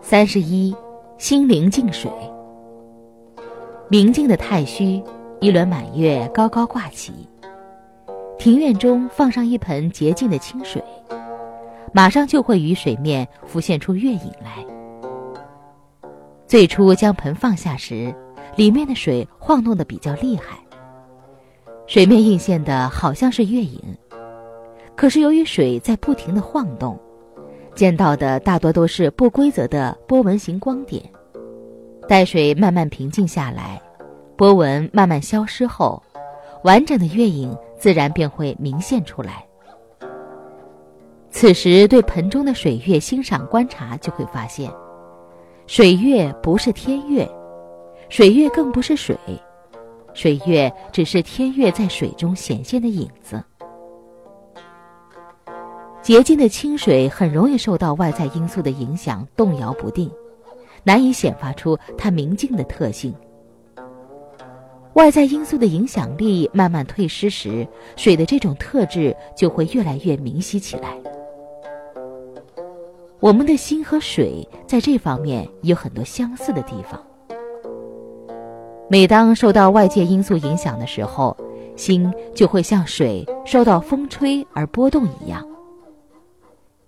[0.00, 0.74] 三十一，
[1.18, 2.10] 心灵净水。
[3.88, 5.02] 明净的太虚，
[5.40, 7.12] 一轮满月高高挂起。
[8.38, 10.82] 庭院中放上一盆洁净的清水，
[11.92, 14.64] 马上就会与水面浮现出月影来。
[16.46, 18.12] 最初将盆放下时，
[18.56, 20.58] 里面的水晃动的比较厉害，
[21.86, 23.80] 水面映现的好像是月影。
[25.00, 27.00] 可是由于水在不停的晃动，
[27.74, 31.02] 见到的大多都是不规则的波纹形光点。
[32.06, 33.80] 待水慢慢平静下来，
[34.36, 36.02] 波纹慢慢消失后，
[36.64, 37.56] 完整的月影。
[37.78, 39.42] 自然便会明现出来。
[41.30, 44.70] 此时对盆中的水月欣赏观察，就会发现，
[45.66, 47.26] 水月不是天月，
[48.10, 49.16] 水月更不是水，
[50.12, 53.42] 水月只是天月在水中显现的影子。
[56.10, 60.10] 洁净的清水很容易受到外在因素的影响，动摇不定，
[60.82, 63.14] 难以显发出它明净的特性。
[64.94, 70.98] 外在因素的影响力慢慢退失时，水的这种特质就会越来越明晰起来。
[73.20, 77.00] 我们的心和水在这方面有很多相似的地方。
[78.88, 81.36] 每当受到外界因素影响的时候，
[81.76, 85.46] 心就会像水受到风吹而波动一样。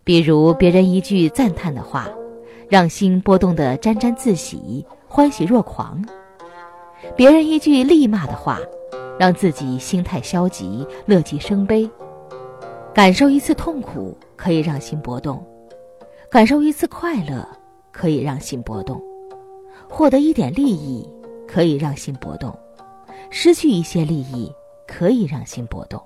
[0.05, 2.08] 比如别人一句赞叹的话，
[2.69, 6.05] 让心波动得沾沾自喜、欢喜若狂。
[7.14, 8.58] 别人一句厉骂的话，
[9.17, 11.89] 让自己心态消极、乐极生悲；
[12.92, 15.36] 感受一次痛苦，可以让心波动；
[16.28, 17.47] 感受一次快乐，
[17.92, 18.98] 可以让心波动；
[19.89, 21.08] 获得一点利益，
[21.47, 22.50] 可以让心波动；
[23.30, 24.53] 失去一些利益，
[24.84, 26.03] 可以让心波动。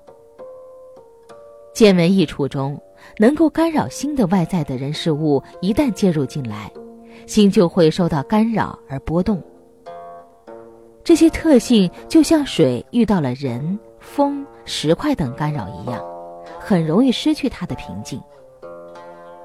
[1.77, 2.75] 见闻一处中，
[3.19, 6.71] 能够干扰心的外在的人事物，一旦介入进来，
[7.27, 9.39] 心就会受到干扰而波动。
[11.03, 16.03] 这些特性就像水遇到了人、风、石块等干扰一样，
[16.59, 18.19] 很容易失去它的平静。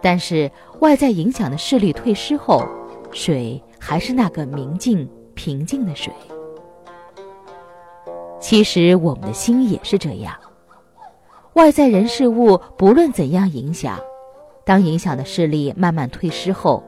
[0.00, 2.66] 但是外在影响的势力退失后，
[3.12, 6.10] 水还是那个明净、平静的水。
[8.40, 10.34] 其实我们的心也是这样，
[11.54, 13.98] 外在人事物不论怎样影响，
[14.64, 16.82] 当影响的势力慢慢退失后，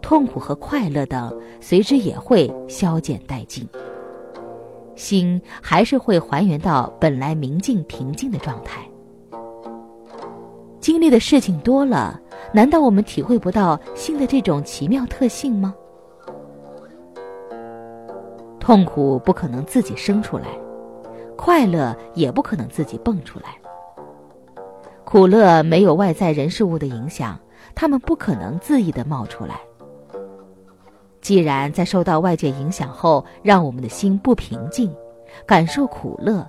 [0.00, 3.68] 痛苦和快乐等随之也会消减殆尽。
[4.94, 8.88] 心还是会还原到本来明净平静的状态。
[10.78, 12.20] 经历的事情多了，
[12.52, 15.74] 难道我们体会不到心的这种奇妙特性吗？
[18.60, 20.46] 痛苦不可能自己生出来，
[21.36, 23.58] 快乐也不可能自己蹦出来。
[25.14, 27.38] 苦乐没有外在人事物的影响，
[27.72, 29.60] 他们不可能恣意的冒出来。
[31.20, 34.92] 既然在受到外界影响后，让我们的心不平静，
[35.46, 36.44] 感受苦乐，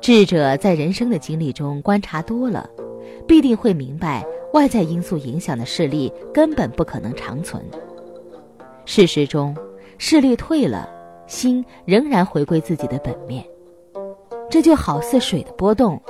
[0.00, 2.68] 智者在人生的经历中观察多了，
[3.28, 7.62] 必定会明白外在因素影响的势力根本不可能长存。
[8.84, 9.56] 事实中，
[9.98, 10.90] 势力退了，
[11.28, 13.46] 心仍然回归自己的本面，
[14.50, 16.02] 这就好似水的波动，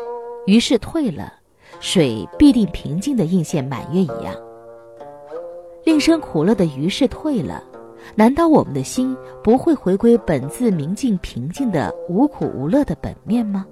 [0.47, 1.31] 于是退了，
[1.82, 4.32] 水必定平静的映现满月一样。
[5.84, 7.60] 令生苦乐的余是退了，
[8.15, 13.66] 难道我们的心不会回归本自明净平静的无苦无乐的本面吗？